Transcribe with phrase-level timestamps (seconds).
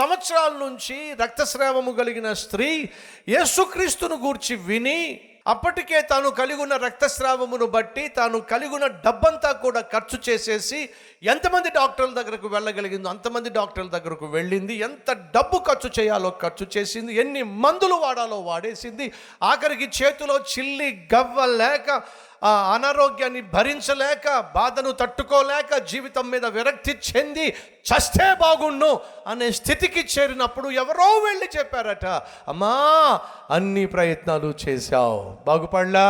[0.00, 2.68] సంవత్సరాల నుంచి రక్తస్రావము కలిగిన స్త్రీ
[3.28, 5.00] యేసుక్రీస్తును గూర్చి విని
[5.46, 10.80] అప్పటికే తాను కలిగి ఉన్న రక్తస్రావమును బట్టి తాను కలిగి ఉన్న డబ్బంతా కూడా ఖర్చు చేసేసి
[11.22, 14.74] ఎంతమంది డాక్టర్ల దగ్గరకు వెళ్ళగలిగిందో అంతమంది డాక్టర్ల దగ్గరకు వెళ్ళింది.
[14.88, 17.14] ఎంత డబ్బు ఖర్చు చేయాలో ఖర్చు చేసింది.
[17.14, 19.12] ఎన్ని మందులు వాడాలో వాడేసింది.
[19.42, 22.02] ఆఖరికి చేతిలో చిల్లి గవ్వ లేక
[22.42, 27.46] ఆ అనారోగ్యాన్ని భరించలేక బాధను తట్టుకోలేక జీవితం మీద విరక్తి చెంది
[27.82, 32.06] చస్తే బాగుండు అనే స్థితికి చేరినప్పుడు ఎవరో వెళ్ళి చెప్పారట
[32.48, 32.72] అమ్మా
[33.50, 36.08] అన్ని ప్రయత్నాలు చేశావు బాగుపడలా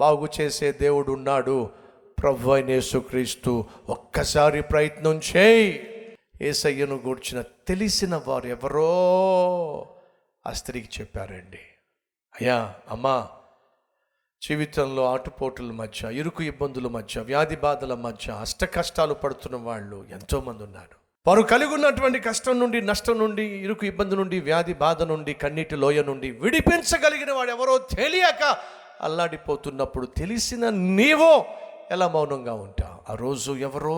[0.00, 1.70] బాగు చేసే దేవుడు ఉన్నాడు
[2.18, 5.88] ప్రభు యేసుక్రీస్తు ఒక్కసారి ప్రయత్నం చేయి.
[6.42, 8.90] ఏసయ్యను గూర్చిన తెలిసిన వారు ఎవరో
[10.46, 11.60] ఆ స్త్రీకి చెప్పారండి
[12.34, 13.28] అయ్యా అమ్మా
[14.48, 20.96] జీవితంలో ఆటుపోటుల మధ్య ఇరుకు ఇబ్బందుల మధ్య వ్యాధి బాధల మధ్య అష్ట కష్టాలు పడుతున్న వాళ్ళు ఎంతోమంది ఉన్నారు.
[21.26, 26.02] వారు కలిగి ఉన్నటువంటి కష్టం నుండి నష్టం నుండి ఇరుకు ఇబ్బంది నుండి వ్యాధి బాధ నుండి కన్నీటి లోయ
[26.02, 28.56] నుండి విడిపించగలిగిన వాడు ఎవరో తెలియక
[29.00, 31.44] అల్లాడిపోతున్నప్పుడు తెలిసిన నీవో
[31.90, 33.12] ఎలా మౌనంగా ఉంటావు?
[33.12, 33.96] ఆ రోజు ఎవరో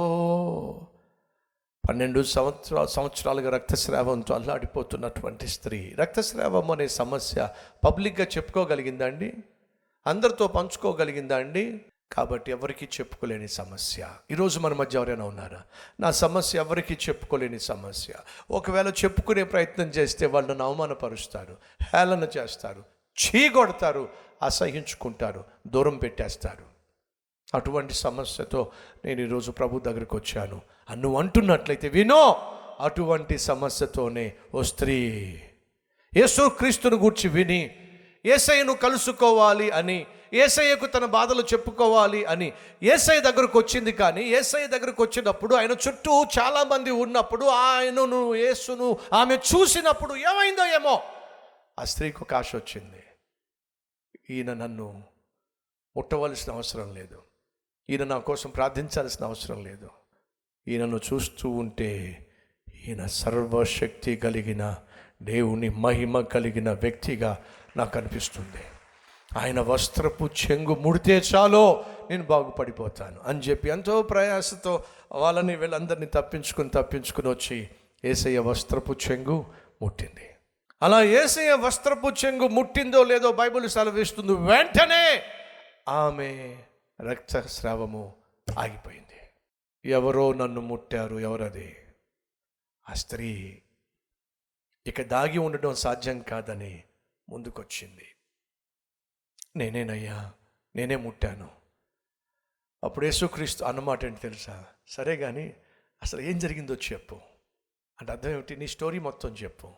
[1.88, 5.94] పన్నెండు సంవత్సరాలు సంవత్సరాలుగా రక్తస్రావంతో అల్లాడిపోతున్నటువంటి స్త్రీ.
[5.98, 7.48] రక్తస్రావం అనే సమస్య
[7.84, 9.32] పబ్లిక్గా చెప్పుకోగలిగిందా అండి?
[10.06, 11.80] అందరితో పంచుకోగలిగిందా అండి?
[12.12, 14.08] కాబట్టి ఎవరికి చెప్పుకోలేని సమస్య.
[14.30, 15.62] ఈరోజు మన మధ్య ఎవరైనా ఉన్నారా?
[16.00, 18.14] నా సమస్య ఎవరికి చెప్పుకోలేని సమస్య.
[18.50, 22.84] ఒకవేళ చెప్పుకునే ప్రయత్నం చేస్తే వాళ్ళని అవమానపరుస్తారు హేళన చేస్తారు
[23.16, 24.08] చీగొడతారు
[24.42, 26.64] అసహించుకుంటారు దూరం పెట్టేస్తారు.
[27.54, 28.72] అటువంటి సమస్యతో
[29.04, 30.60] నేను ఈరోజు ప్రభు దగ్గరికి వచ్చాను.
[30.90, 32.52] అని నువ్వు అంటున్నట్లయితే వినో!
[32.80, 34.94] అటువంటి సమస్యతోనే ఓ స్త్రీ
[36.16, 37.83] యేసు క్రీస్తుని గూర్చి విని
[38.26, 45.54] ఏసయ్యను కలుసుకోవాలి అని ఏసయ్యకు తన బాధలు చెప్పుకోవాలి అని ఏసయ్య దగ్గరకు వచ్చింది కానీ ఏసయ్య దగ్గరకు వచ్చినప్పుడు
[45.54, 51.02] ఆయన చుట్టూ చాలామంది ఉన్నప్పుడు ఆయనను ఏసును ఆమె చూసినప్పుడు ఏమైందో ఏమో
[51.78, 53.02] ఆ స్త్రీకి ఒక ఆశ వచ్చింది.
[54.30, 55.02] ఈయన నన్ను
[55.96, 57.22] ముట్టవలసిన అవసరం లేదు.
[57.90, 59.90] ఈయన నా కోసం ప్రార్థించాల్సిన అవసరం లేదు.
[60.68, 62.26] ఈయనను చూస్తూ ఉంటే
[62.86, 64.76] ఈయన సర్వశక్తి కలిగిన
[65.22, 67.44] దేవుని మహిమ కలిగిన వ్యక్తిగా
[67.76, 68.64] నాకు అనిపిస్తుంది.
[69.38, 77.28] ఆయన వస్త్రపు చెంగు ముడితే చాలో నేను బాగుపడిపోతాను అని చెప్పి ఎంతో ప్రయాసతో వాళ్ళని వీళ్ళందరినీ తప్పించుకుని తప్పించుకుని
[77.28, 77.68] వచ్చి
[78.04, 79.52] ఏసయ్య వస్త్రపు చెంగు
[79.82, 80.30] ముట్టింది.
[80.82, 84.32] అలా ఏసయ్య వస్త్రపు చెంగు ముట్టిందో లేదో బైబిల్ సెలవిస్తుంది.
[84.32, 85.22] వెంటనే
[85.88, 86.56] ఆమె
[87.10, 88.14] రక్తస్రావము
[88.58, 89.20] ఆగిపోయింది.
[89.90, 91.76] ఎవరో నన్ను ముట్టారు ఎవరది?
[92.90, 93.58] ఆ స్త్రీ
[94.86, 96.84] ఇక దాగి ఉండడం సాధ్యం కాదని
[97.34, 98.06] ముందుకొచ్చింది.
[99.56, 100.32] నేనేనయ్యా
[100.76, 101.50] నేనే ముట్టాను.
[102.84, 104.66] అప్పుడు యేసుక్రీస్తు అన్నమాట ఏంటి తెలుసా?
[104.88, 105.56] సరే కానీ
[106.02, 107.14] అసలు ఏం జరిగిందో చెప్పు.
[108.00, 108.56] అంటే అర్థం ఏమిటి?
[108.56, 109.74] నీ స్టోరీ మొత్తం చెప్పు.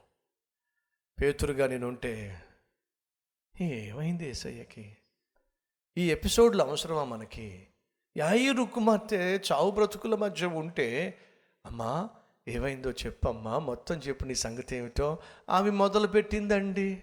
[1.20, 2.44] పేతురుగా నేను ఉంటే
[3.60, 4.96] ఏమైంది ఏసయ్యకి?
[5.98, 7.68] ఈ ఎపిసోడ్లు అవసరమా మనకి?
[8.16, 11.18] యాయిరు కుమార్తె చావు బ్రతుకుల మధ్య ఉంటే
[11.66, 12.10] అమ్మా
[12.48, 15.18] ఏమైందో చెప్పమ్మా మొత్తం చెప్పు నీ సంగతి ఏమిటో.
[15.50, 17.02] ఆమె మొదలు పెట్టిందండి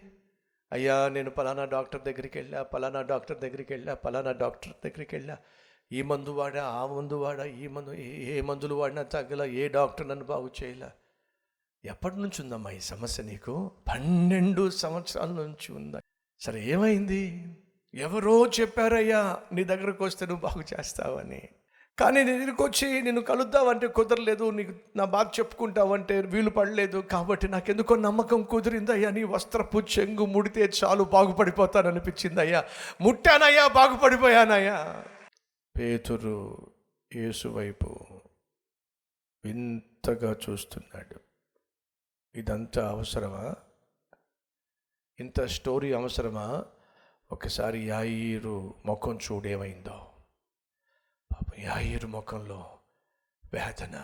[0.74, 5.38] అయ్యా నేను పలానా డాక్టర్ దగ్గరికి వెళ్ళా పలానా డాక్టర్ దగ్గరికి వెళ్ళా పలానా డాక్టర్ దగ్గరికి వెళ్ళా.
[5.92, 10.08] ఈ మందు వాడా ఆ మందు వాడా ఈ మందు ఏ- ఏ మందులు వాడినా తగ్గల ఏ డాక్టర్
[10.08, 10.88] నన్ను బాగు చేయలే?
[11.86, 13.72] ఎప్పటి నుంచి ఉందమ్మా ఈ సమస్య నీకు?
[13.88, 16.00] పన్నెండు సంవత్సరాల నుంచి ఉందా?
[16.40, 17.48] సరే ఏమైంది?
[17.94, 21.50] ఎవరో చెప్పారయ్యా నీ దగ్గరకు వస్తే నువ్వు బాగు చేస్తావని.
[22.00, 28.44] కానీ నేను దగ్గరికి వచ్చి కలుద్దామంటే కుదరలేదు నీకు నా బాధ చెప్పుకుంటావంటే వీలు పడలేదు కాబట్టి నాకెందుకో నమ్మకం
[28.44, 32.64] కుదిరిందయ్యా నీ వస్త్రపు చెంగు ముడితే చాలు బాగుపడిపోతాననిపించిందయ్యా.
[33.02, 35.06] ముట్టానయ్యా బాగుపడిపోయానయ్యా.
[35.80, 36.68] పేతురు
[37.16, 37.98] యేసువైపు
[39.46, 41.20] వింతగా చూస్తున్నాడు.
[42.38, 43.56] ఇదంతా అవసరమా?
[45.20, 46.66] ఇంత స్టోరీ అవసరమా?
[47.32, 50.08] ఒకసారి యాయిరు ముఖం చూడేమైందో.
[51.34, 52.78] పాప యాయిరు ముఖంలో
[53.54, 54.04] వేదన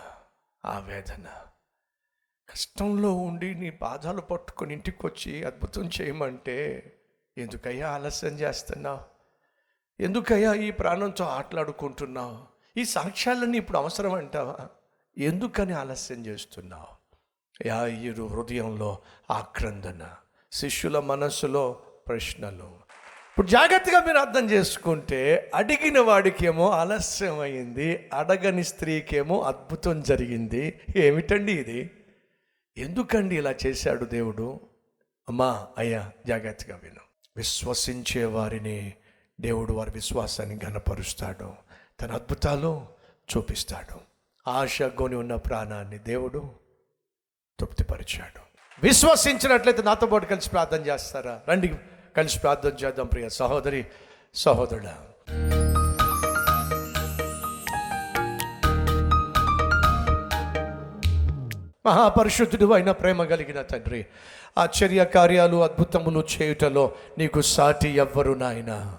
[0.64, 1.24] ఆ వేదన.
[2.50, 6.92] కష్టంలో ఉండి నీ పాదాలు పట్టుకొని ఇంటికి వచ్చి అద్భుతం చేయమంటే
[7.38, 9.00] ఎందుకయ్యా ఆలస్యం చేస్తున్నావు?
[10.02, 12.46] ఎందుకయ్యా ఈ ప్రాణంతో ఆటలాడుకుంటున్నావు?
[12.76, 14.68] ఈ సాక్ష్యాలన్నీ ఇప్పుడు అవసరం అంటావా?
[15.18, 17.16] ఎందుకని ఆలస్యం చేస్తున్నావు?
[17.66, 20.14] యాయిరు హృదయంలో ఆక్రందన
[20.52, 21.72] శిష్యుల మనస్సులో
[22.08, 22.79] ప్రశ్నలు.
[23.40, 30.80] ఇప్పుడు జాగ్రత్తగా మీరు అర్థం చేసుకుంటే అడిగిన వాడికేమో ఆలస్యం అయింది అడగని స్త్రీకేమో అద్భుతం జరిగింది.
[30.96, 31.90] ఏమిటండి ఇది?
[32.78, 34.60] ఎందుకండి ఇలా చేశాడు దేవుడు?
[35.28, 37.00] అమ్మా అయ్యా జాగ్రత్తగా విను.
[37.36, 38.92] విశ్వసించే వారిని
[39.40, 41.52] దేవుడు వారి విశ్వాసాన్ని ఘనపరుస్తాడు.
[42.00, 42.86] తన అద్భుతాలు
[43.36, 44.00] చూపిస్తాడు.
[44.50, 46.50] ఆశ కొని ఉన్న ప్రాణాన్ని దేవుడు
[47.60, 48.40] తృప్తిపరిచాడు.
[48.82, 51.40] విశ్వసించినట్లయితే నాతో పాటు కలిసి ప్రార్థన చేస్తారా?
[51.48, 51.74] రండి.
[52.16, 53.86] కలిసి ప్రార్థన చేద్దాం ప్రియ సహోదరి
[54.34, 54.94] సహోదరుడా.
[61.86, 64.06] మహాపరిశుద్ధుడు అయిన ప్రేమ కలిగిన తండ్రి
[64.58, 68.96] ఆశ్చర్య కార్యాలు అద్భుతములు చేయుటలో నీకు సాటి ఎవ్వరు నాయన.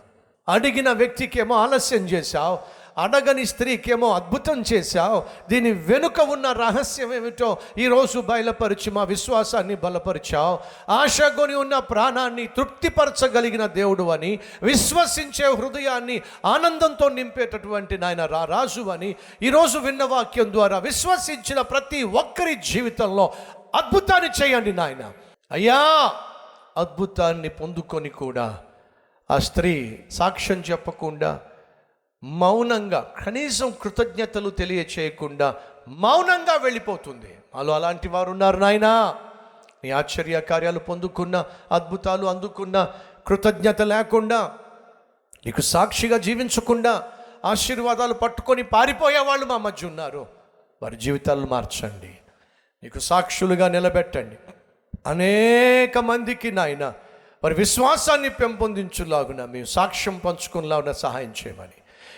[0.50, 2.60] అడిగిన వ్యక్తికేమో ఆలస్యం చేశావు
[2.98, 5.24] అడగని స్త్రీకేమో అద్భుతం చేశావు.
[5.50, 10.60] దీని వెనుక ఉన్న రహస్యం ఏమిటో ఈరోజు బయలుపరిచి మా విశ్వాసాన్ని బలపరిచావు.
[10.90, 19.78] ఆశగొని ఉన్న ప్రాణాన్ని తృప్తిపరచగలిగిన దేవుడు అని విశ్వసించే హృదయాన్ని ఆనందంతో నింపేటటువంటి నాయన రా రాజు అని ఈరోజు
[19.78, 23.34] విన్న వాక్యం ద్వారా విశ్వసించిన ప్రతి ఒక్కరి జీవితంలో
[23.76, 25.12] అద్భుతాన్ని చేయండి నాయన.
[25.52, 26.12] అయ్యా
[26.78, 28.60] అద్భుతాన్ని పొందుకొని కూడా
[29.32, 31.40] ఆ స్త్రీ సాక్ష్యం చెప్పకుండా
[32.24, 35.56] మౌనంగా కనీసం కృతజ్ఞతలు తెలియచేయకుండా
[35.88, 37.38] మౌనంగా వెళ్ళిపోతుంది.
[37.56, 39.16] వాళ్ళు అలాంటి వారు ఉన్నారు నాయనా.
[39.84, 42.94] నీ ఆశ్చర్య కార్యాలు పొందుకున్న అద్భుతాలు అందుకున్న
[43.28, 44.58] కృతజ్ఞత లేకుండా
[45.46, 47.12] నీకు సాక్షిగా జీవించకుండా
[47.46, 50.28] ఆశీర్వాదాలు పట్టుకొని పారిపోయే వాళ్ళు మా మధ్య ఉన్నారు.
[50.82, 52.18] వారి జీవితాలను మార్చండి.
[52.84, 54.38] నీకు సాక్షులుగా నిలబెట్టండి.
[55.08, 56.86] అనేక మందికి నాయన
[57.44, 61.81] వారి విశ్వాసాన్ని పెంపొందించులాగున మేము సాక్ష్యం పంచుకునేలాగున సహాయం చేయమని.